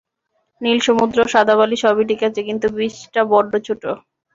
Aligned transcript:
নীল 0.61 0.79
সমুদ্র, 0.87 1.17
সাদা 1.33 1.55
বালি 1.59 1.77
সবই 1.83 2.03
ঠিক 2.09 2.21
আছে, 2.27 2.41
কিন্তু 2.47 2.67
বিচটা 2.77 3.21
বড্ড 3.31 3.51
ছোট। 3.67 3.83